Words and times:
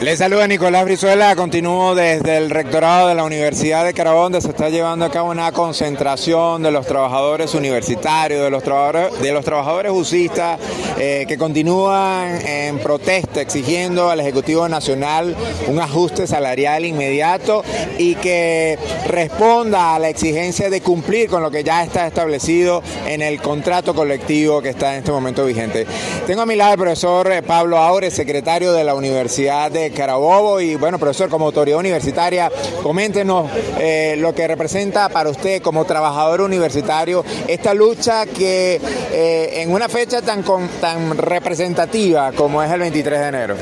Les 0.00 0.16
saluda 0.16 0.46
Nicolás 0.46 0.84
Brizuela, 0.84 1.34
continúo 1.34 1.96
desde 1.96 2.36
el 2.36 2.50
rectorado 2.50 3.08
de 3.08 3.16
la 3.16 3.24
Universidad 3.24 3.84
de 3.84 3.92
donde 3.92 4.40
se 4.40 4.50
está 4.50 4.68
llevando 4.68 5.04
a 5.04 5.10
cabo 5.10 5.30
una 5.30 5.50
concentración 5.50 6.62
de 6.62 6.70
los 6.70 6.86
trabajadores 6.86 7.52
universitarios, 7.54 8.44
de 8.44 8.48
los 8.48 8.62
trabajadores, 8.62 9.20
de 9.20 9.32
los 9.32 9.44
trabajadores 9.44 9.90
usistas, 9.92 10.60
eh, 10.98 11.24
que 11.26 11.36
continúan 11.36 12.40
en 12.46 12.78
protesta 12.78 13.40
exigiendo 13.40 14.08
al 14.08 14.20
Ejecutivo 14.20 14.68
Nacional 14.68 15.36
un 15.66 15.80
ajuste 15.80 16.28
salarial 16.28 16.84
inmediato 16.84 17.64
y 17.98 18.14
que 18.14 18.78
responda 19.08 19.96
a 19.96 19.98
la 19.98 20.10
exigencia 20.10 20.70
de 20.70 20.80
cumplir 20.80 21.28
con 21.28 21.42
lo 21.42 21.50
que 21.50 21.64
ya 21.64 21.82
está 21.82 22.06
establecido 22.06 22.84
en 23.06 23.20
el 23.20 23.42
contrato 23.42 23.94
colectivo 23.94 24.62
que 24.62 24.68
está 24.68 24.92
en 24.92 25.00
este 25.00 25.10
momento 25.10 25.44
vigente. 25.44 25.86
Tengo 26.26 26.42
a 26.42 26.46
mi 26.46 26.54
lado 26.54 26.74
el 26.74 26.78
profesor 26.78 27.32
eh, 27.32 27.42
Pablo 27.42 27.78
Aure, 27.78 28.12
secretario 28.12 28.72
de 28.72 28.84
la 28.84 28.94
Universidad 28.94 29.17
de 29.18 29.90
Carabobo. 29.94 30.60
Y 30.60 30.76
bueno, 30.76 30.96
profesor, 30.96 31.28
como 31.28 31.46
autoridad 31.46 31.78
universitaria, 31.78 32.52
coméntenos 32.84 33.50
eh, 33.78 34.14
lo 34.18 34.32
que 34.32 34.46
representa 34.46 35.08
para 35.08 35.28
usted 35.28 35.60
como 35.60 35.84
trabajador 35.84 36.40
universitario 36.42 37.24
esta 37.48 37.74
lucha 37.74 38.26
que 38.26 38.80
eh, 39.12 39.62
en 39.62 39.72
una 39.72 39.88
fecha 39.88 40.22
tan, 40.22 40.44
tan 40.80 41.18
representativa 41.18 42.30
como 42.32 42.62
es 42.62 42.70
el 42.70 42.80
23 42.80 43.20
de 43.20 43.26
enero. 43.26 43.56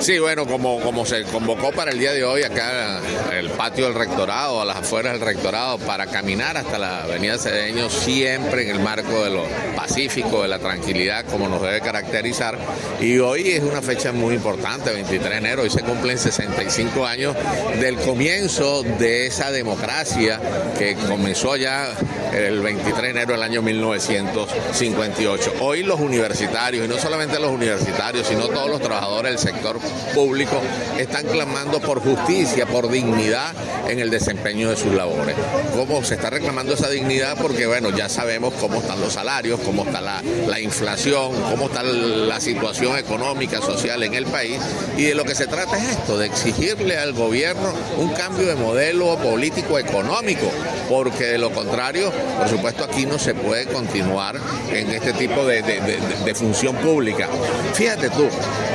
Sí, 0.00 0.18
bueno, 0.20 0.46
como, 0.46 0.80
como 0.80 1.04
se 1.04 1.24
convocó 1.24 1.72
para 1.72 1.90
el 1.90 1.98
día 1.98 2.12
de 2.12 2.24
hoy 2.24 2.44
acá 2.44 3.00
en 3.32 3.36
el 3.36 3.50
patio 3.50 3.86
del 3.86 3.94
rectorado, 3.94 4.60
a 4.60 4.64
las 4.64 4.76
afueras 4.76 5.14
del 5.14 5.22
rectorado, 5.22 5.78
para 5.78 6.06
caminar 6.06 6.56
hasta 6.56 6.78
la 6.78 7.02
avenida 7.02 7.36
Cedeño, 7.36 7.90
siempre 7.90 8.62
en 8.62 8.76
el 8.76 8.80
marco 8.80 9.24
de 9.24 9.30
lo 9.30 9.42
pacífico, 9.74 10.42
de 10.42 10.48
la 10.48 10.60
tranquilidad, 10.60 11.24
como 11.24 11.48
nos 11.48 11.60
debe 11.60 11.80
caracterizar. 11.80 12.56
Y 13.00 13.18
hoy 13.18 13.50
es 13.50 13.62
una 13.62 13.82
fecha 13.82 14.12
muy 14.12 14.34
importante, 14.34 14.87
23 14.92 15.30
de 15.30 15.36
enero, 15.36 15.62
hoy 15.62 15.70
se 15.70 15.82
cumplen 15.82 16.18
65 16.18 17.06
años 17.06 17.34
del 17.80 17.96
comienzo 17.96 18.82
de 18.82 19.26
esa 19.26 19.50
democracia 19.50 20.40
que 20.78 20.94
comenzó 20.94 21.56
ya 21.56 21.92
el 22.32 22.60
23 22.60 23.02
de 23.02 23.10
enero 23.10 23.32
del 23.32 23.42
año 23.42 23.62
1958. 23.62 25.54
Hoy 25.60 25.82
los 25.82 26.00
universitarios, 26.00 26.84
y 26.84 26.88
no 26.88 26.98
solamente 26.98 27.38
los 27.38 27.50
universitarios, 27.50 28.26
sino 28.26 28.48
todos 28.48 28.68
los 28.70 28.80
trabajadores 28.80 29.32
del 29.32 29.38
sector 29.38 29.78
público 30.14 30.60
están 30.98 31.26
clamando 31.26 31.80
por 31.80 32.00
justicia, 32.00 32.66
por 32.66 32.90
dignidad 32.90 33.54
en 33.88 33.98
el 34.00 34.10
desempeño 34.10 34.70
de 34.70 34.76
sus 34.76 34.92
labores. 34.94 35.34
¿Cómo 35.74 36.02
se 36.04 36.14
está 36.14 36.30
reclamando 36.30 36.74
esa 36.74 36.88
dignidad? 36.88 37.36
Porque 37.40 37.66
bueno, 37.66 37.90
ya 37.90 38.08
sabemos 38.08 38.54
cómo 38.54 38.80
están 38.80 39.00
los 39.00 39.12
salarios, 39.14 39.60
cómo 39.60 39.84
está 39.84 40.00
la, 40.00 40.22
la 40.46 40.60
inflación, 40.60 41.32
cómo 41.50 41.66
está 41.66 41.82
la 41.82 42.40
situación 42.40 42.98
económica, 42.98 43.60
social 43.60 44.02
en 44.02 44.14
el 44.14 44.26
país. 44.26 44.58
Y 44.96 45.04
de 45.04 45.14
lo 45.14 45.24
que 45.24 45.34
se 45.34 45.46
trata 45.46 45.76
es 45.76 45.98
esto, 45.98 46.18
de 46.18 46.26
exigirle 46.26 46.98
al 46.98 47.12
gobierno 47.12 47.72
un 47.98 48.12
cambio 48.14 48.46
de 48.46 48.56
modelo 48.56 49.16
político 49.18 49.78
económico, 49.78 50.50
porque 50.88 51.24
de 51.24 51.38
lo 51.38 51.50
contrario, 51.50 52.12
por 52.38 52.48
supuesto, 52.48 52.84
aquí 52.84 53.06
no 53.06 53.18
se 53.18 53.34
puede 53.34 53.66
continuar 53.66 54.36
en 54.72 54.90
este 54.90 55.12
tipo 55.12 55.44
de, 55.44 55.62
de, 55.62 55.80
de 56.24 56.34
función 56.34 56.76
pública. 56.76 57.28
Fíjate 57.74 58.10
tú, 58.10 58.28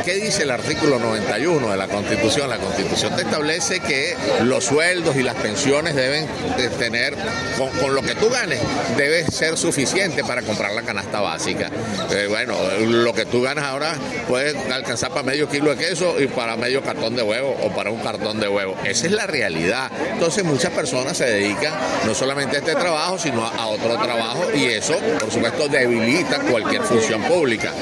¿qué 0.06 0.16
dice 0.16 0.44
el 0.44 0.52
artículo 0.52 1.00
91 1.00 1.72
de 1.72 1.78
la 1.78 1.88
Constitución. 1.88 2.50
La 2.50 2.58
Constitución 2.58 3.16
te 3.16 3.24
establece 3.24 3.80
que 3.80 4.16
los 4.44 4.66
sueldos 4.66 5.16
y 5.16 5.24
las 5.24 5.36
pensiones 5.36 5.96
deben 5.96 6.28
de 6.58 6.70
tener, 6.70 7.16
con, 7.80 7.94
lo 7.94 8.02
que 8.02 8.16
tú 8.16 8.30
ganes, 8.30 8.60
debe 8.98 9.26
ser 9.26 9.58
suficiente 9.58 10.24
para 10.24 10.42
comprar 10.42 10.74
la 10.74 10.82
canasta 10.82 11.22
básica. 11.22 11.70
Eh, 12.12 12.28
bueno, 12.30 12.56
lo 12.80 13.14
que 13.14 13.26
tú 13.26 13.42
ganas 13.42 13.66
ahora 13.66 13.96
puede 14.28 14.58
alcanzar 14.72 15.10
para 15.10 15.24
medio 15.24 15.48
kilo 15.50 15.76
de 15.76 15.78
queso 15.84 16.20
y 16.20 16.28
para 16.28 16.56
medio 16.56 16.82
cartón 16.82 17.16
de 17.16 17.24
huevo 17.24 17.56
o 17.62 17.70
para 17.76 17.92
un 17.92 18.00
cartón 18.00 18.40
de 18.40 18.48
huevo. 18.48 18.76
Esa 18.86 19.08
es 19.08 19.12
la 19.12 19.28
realidad. 19.28 19.92
Entonces 20.14 20.44
muchas 20.44 20.72
personas 20.72 21.18
se 21.18 21.26
dedican 21.26 21.74
no 22.06 22.16
solamente 22.16 22.56
a 22.56 22.60
este 22.60 22.74
trabajo, 22.74 23.18
sino 23.18 23.46
a 23.46 23.68
otro 23.68 23.98
trabajo 23.98 24.48
y 24.56 24.66
eso, 24.66 24.96
por 25.20 25.32
supuesto, 25.32 25.68
debilita 25.68 26.40
cualquier 26.40 26.84
función 26.84 27.22
pública. 27.24 27.74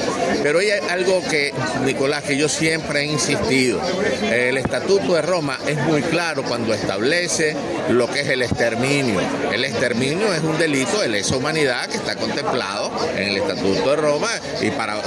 Pero 0.42 0.58
hay 0.58 0.70
algo 0.70 1.22
que, 1.28 1.52
Nicolás, 1.84 2.24
que 2.24 2.36
yo 2.36 2.48
siempre 2.48 3.02
he 3.02 3.04
insistido. 3.04 3.80
El 4.30 4.56
Estatuto 4.58 5.14
de 5.14 5.22
Roma 5.22 5.58
es 5.66 5.76
muy 5.78 6.02
claro 6.02 6.42
cuando 6.42 6.74
establece 6.74 7.54
lo 7.90 8.08
que 8.08 8.20
es 8.20 8.28
el 8.28 8.42
exterminio. 8.42 9.20
El 9.52 9.64
exterminio 9.64 10.32
es 10.32 10.42
un 10.42 10.58
delito 10.58 11.00
de 11.00 11.08
lesa 11.08 11.36
humanidad 11.36 11.86
que 11.86 11.98
está 11.98 12.16
contemplado 12.16 12.90
en 13.16 13.28
el 13.28 13.36
Estatuto 13.36 13.90
de 13.90 13.96
Roma 13.96 14.30
y 14.60 14.70
para 14.70 15.00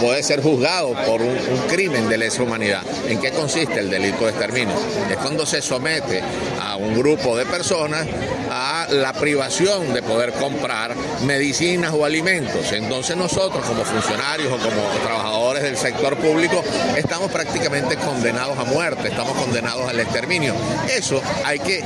puede 0.00 0.22
ser 0.22 0.42
juzgado 0.42 0.94
por 1.06 1.20
un, 1.20 1.36
crimen 1.68 2.08
de 2.08 2.18
lesa 2.18 2.29
humanidad. 2.38 2.82
¿En 3.08 3.20
qué 3.20 3.30
consiste 3.32 3.80
el 3.80 3.90
delito 3.90 4.24
de 4.24 4.30
exterminio? 4.30 4.74
Es 5.10 5.16
cuando 5.16 5.44
se 5.44 5.60
somete 5.60 6.22
a 6.60 6.76
un 6.76 6.94
grupo 6.94 7.36
de 7.36 7.46
personas 7.46 8.06
a 8.50 8.86
la 8.90 9.12
privación 9.12 9.92
de 9.92 10.02
poder 10.02 10.32
comprar 10.32 10.94
medicinas 11.24 11.92
o 11.92 12.04
alimentos. 12.04 12.72
Entonces 12.72 13.16
nosotros 13.16 13.64
como 13.64 13.84
funcionarios 13.84 14.52
o 14.52 14.58
como 14.58 14.82
trabajadores 15.02 15.62
del 15.62 15.76
sector 15.76 16.16
público 16.16 16.62
estamos 16.96 17.30
prácticamente 17.30 17.96
condenados 17.96 18.58
a 18.58 18.64
muerte, 18.64 19.08
estamos 19.08 19.36
condenados 19.36 19.88
al 19.88 20.00
exterminio. 20.00 20.54
Eso 20.88 21.22
hay 21.44 21.58
que, 21.58 21.82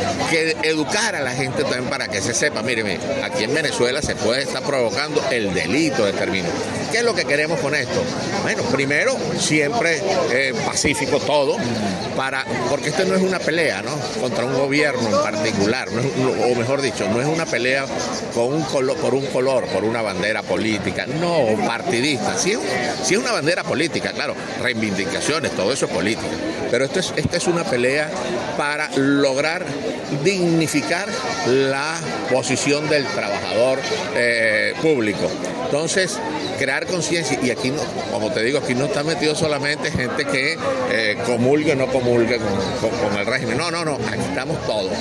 educar 0.63 1.15
a 1.15 1.21
la 1.21 1.33
gente 1.33 1.63
también 1.63 1.87
para 1.87 2.09
que 2.09 2.21
se 2.21 2.35
sepa, 2.35 2.63
mire, 2.63 2.99
aquí 3.23 3.45
en 3.45 3.55
Venezuela 3.55 4.03
se 4.03 4.17
puede 4.17 4.43
estar 4.43 4.63
provocando 4.63 5.23
el 5.31 5.55
delito 5.55 6.05
de 6.05 6.11
exterminio. 6.11 6.51
¿Qué 6.91 6.99
es 6.99 7.05
lo 7.05 7.15
que 7.15 7.25
queremos 7.25 7.59
con 7.61 7.75
esto? 7.75 8.03
Bueno, 8.43 8.63
primero, 8.65 9.17
siempre 9.39 10.01
eh, 10.37 10.53
pacífico 10.67 11.21
todo, 11.21 11.57
para, 12.17 12.45
porque 12.69 12.89
esto 12.89 13.05
no 13.05 13.15
es 13.15 13.23
una 13.23 13.39
pelea, 13.39 13.83
¿no? 13.83 13.93
Contra 14.21 14.45
un 14.45 14.55
gobierno 14.55 15.09
en 15.09 15.23
particular, 15.23 15.89
o 15.89 16.55
mejor 16.57 16.83
dicho, 16.83 17.09
no 17.09 17.21
es 17.21 17.29
una 17.29 17.47
pelea 17.47 17.87
con 18.35 18.53
un 18.53 18.63
color, 18.63 18.97
por 18.97 19.15
un 19.15 19.27
color, 19.27 19.67
por 19.67 19.85
una 19.85 20.03
bandera 20.03 20.43
política, 20.43 21.07
no 21.07 21.47
partidista. 21.65 22.37
Si 22.37 22.51
es, 22.53 23.17
una 23.17 23.31
bandera 23.31 23.63
política, 23.63 24.11
claro, 24.13 24.35
reivindicaciones, 24.61 25.53
todo 25.53 25.73
eso 25.73 25.87
es 25.87 25.93
política. 25.93 26.27
Pero 26.69 26.85
es, 26.85 27.13
esta 27.15 27.37
es 27.37 27.47
una 27.47 27.63
pelea 27.63 28.11
para 28.57 28.91
lograr 28.97 29.65
dignificar 30.25 31.09
la 31.47 31.95
posición 32.33 32.89
del 32.89 33.07
trabajador 33.07 33.79
eh, 34.17 34.75
público. 34.83 35.31
Entonces, 35.65 36.19
crear 36.55 36.87
conciencia, 36.87 37.39
y 37.43 37.51
aquí, 37.51 37.71
no, 37.71 37.83
como 38.13 38.33
te 38.33 38.43
digo, 38.43 38.59
aquí 38.59 38.75
no 38.75 38.87
está 38.87 39.03
metido 39.03 39.35
solamente 39.35 39.91
gente 39.91 40.25
que 40.25 40.57
eh, 40.91 41.17
comulgue 41.27 41.73
o 41.73 41.77
no 41.77 41.87
comulgue 41.89 42.39
con 42.39 43.19
el 43.19 43.27
régimen. 43.27 43.59
No, 43.59 43.71
no, 43.71 43.85
no, 43.85 43.95
aquí 43.95 44.23
estamos 44.29 44.65
todos 44.67 44.93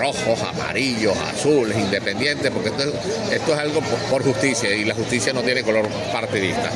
rojos, 0.00 0.42
amarillos, 0.42 1.14
azules, 1.18 1.78
independientes, 1.78 2.50
porque 2.50 2.70
esto, 2.70 3.52
es 3.52 3.58
algo 3.58 3.80
por, 4.10 4.24
justicia 4.24 4.74
y 4.74 4.84
la 4.84 4.94
justicia 4.94 5.32
no 5.32 5.42
tiene 5.42 5.62
color 5.62 5.86
partidista. 6.10 6.70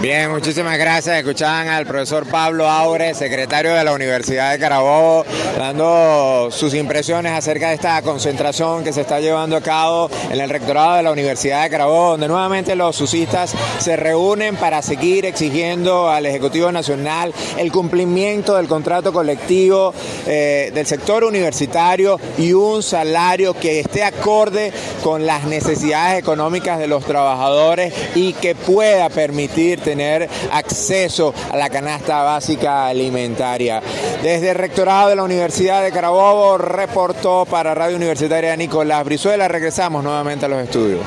Bien, 0.00 0.30
muchísimas 0.30 0.78
gracias. 0.78 1.18
Escuchaban 1.18 1.68
al 1.68 1.86
profesor 1.86 2.24
Pablo 2.26 2.68
Aure, 2.68 3.14
secretario 3.14 3.74
de 3.74 3.82
la 3.82 3.92
Universidad 3.92 4.52
de 4.52 4.58
Carabobo, 4.60 5.24
dando 5.58 6.48
sus 6.50 6.74
impresiones 6.74 7.32
acerca 7.32 7.68
de 7.68 7.74
esta 7.74 8.00
concentración 8.02 8.84
que 8.84 8.92
se 8.92 9.00
está 9.00 9.18
llevando 9.18 9.56
a 9.56 9.60
cabo 9.60 10.08
en 10.30 10.40
el 10.40 10.48
rectorado 10.48 10.96
de 10.96 11.02
la 11.02 11.12
Universidad 11.12 11.64
de 11.64 11.70
Carabobo, 11.70 12.10
donde 12.12 12.28
nuevamente 12.28 12.76
los 12.76 12.94
susistas 12.94 13.54
se 13.78 13.96
reúnen 13.96 14.56
para 14.56 14.82
seguir 14.82 15.26
exigiendo 15.26 16.08
al 16.10 16.26
Ejecutivo 16.26 16.70
Nacional 16.70 17.34
el 17.58 17.72
cumplimiento 17.72 18.56
del 18.56 18.68
contrato 18.68 19.12
colectivo 19.12 19.92
eh, 20.26 20.70
del 20.72 20.86
sector 20.86 21.24
universitario 21.24 22.20
y 22.52 22.54
un 22.54 22.82
salario 22.82 23.54
que 23.54 23.80
esté 23.80 24.04
acorde 24.04 24.72
con 25.02 25.24
las 25.24 25.44
necesidades 25.44 26.18
económicas 26.18 26.78
de 26.78 26.86
los 26.86 27.02
trabajadores 27.02 27.94
y 28.14 28.34
que 28.34 28.54
pueda 28.54 29.08
permitir 29.08 29.80
tener 29.80 30.28
acceso 30.52 31.32
a 31.50 31.56
la 31.56 31.70
canasta 31.70 32.22
básica 32.22 32.88
alimentaria. 32.88 33.82
Desde 34.22 34.50
el 34.50 34.56
rectorado 34.56 35.08
de 35.08 35.16
la 35.16 35.22
Universidad 35.22 35.82
de 35.82 35.92
Carabobo 35.92 36.58
reportó 36.58 37.46
para 37.46 37.74
Radio 37.74 37.96
Universitaria 37.96 38.54
Nicolás 38.54 39.02
Brizuela. 39.06 39.48
Regresamos 39.48 40.04
nuevamente 40.04 40.44
a 40.44 40.48
los 40.48 40.62
estudios. 40.62 41.00